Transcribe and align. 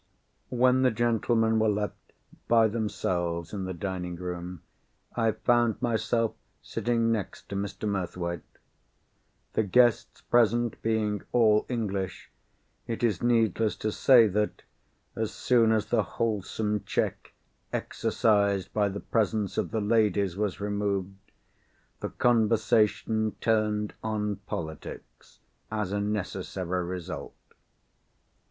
When 0.49 0.81
the 0.81 0.89
gentlemen 0.89 1.59
were 1.59 1.69
left 1.69 2.13
by 2.47 2.67
themselves 2.67 3.53
in 3.53 3.65
the 3.65 3.73
dining 3.75 4.15
room, 4.15 4.63
I 5.15 5.33
found 5.33 5.79
myself 5.79 6.33
sitting 6.59 7.11
next 7.11 7.49
to 7.49 7.55
Mr. 7.55 7.87
Murthwaite. 7.87 8.41
The 9.53 9.61
guests 9.61 10.21
present 10.21 10.81
being 10.81 11.21
all 11.31 11.67
English, 11.69 12.31
it 12.87 13.03
is 13.03 13.21
needless 13.21 13.75
to 13.75 13.91
say 13.91 14.27
that, 14.29 14.63
as 15.15 15.31
soon 15.33 15.71
as 15.71 15.85
the 15.85 16.01
wholesome 16.01 16.81
check 16.83 17.33
exercised 17.71 18.73
by 18.73 18.89
the 18.89 19.01
presence 19.01 19.55
of 19.55 19.69
the 19.69 19.81
ladies 19.81 20.35
was 20.35 20.59
removed, 20.59 21.13
the 21.99 22.09
conversation 22.09 23.33
turned 23.39 23.93
on 24.03 24.37
politics 24.47 25.41
as 25.71 25.91
a 25.91 26.01
necessary 26.01 26.83
result. 26.83 27.35